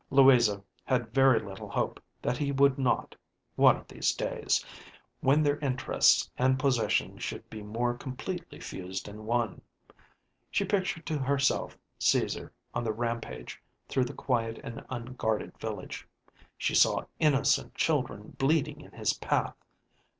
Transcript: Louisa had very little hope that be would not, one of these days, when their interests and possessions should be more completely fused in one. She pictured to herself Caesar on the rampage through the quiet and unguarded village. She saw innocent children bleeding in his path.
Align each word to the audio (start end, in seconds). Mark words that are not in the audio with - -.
Louisa 0.09 0.63
had 0.83 1.13
very 1.13 1.39
little 1.39 1.69
hope 1.69 2.01
that 2.23 2.39
be 2.39 2.51
would 2.51 2.79
not, 2.79 3.15
one 3.55 3.75
of 3.77 3.87
these 3.87 4.15
days, 4.15 4.65
when 5.19 5.43
their 5.43 5.59
interests 5.59 6.31
and 6.39 6.57
possessions 6.57 7.23
should 7.23 7.47
be 7.51 7.61
more 7.61 7.93
completely 7.95 8.59
fused 8.59 9.07
in 9.07 9.27
one. 9.27 9.61
She 10.49 10.65
pictured 10.65 11.05
to 11.05 11.19
herself 11.19 11.77
Caesar 11.99 12.51
on 12.73 12.83
the 12.83 12.91
rampage 12.91 13.61
through 13.87 14.05
the 14.05 14.13
quiet 14.15 14.59
and 14.63 14.83
unguarded 14.89 15.55
village. 15.59 16.07
She 16.57 16.73
saw 16.73 17.05
innocent 17.19 17.75
children 17.75 18.33
bleeding 18.39 18.81
in 18.81 18.93
his 18.93 19.13
path. 19.13 19.53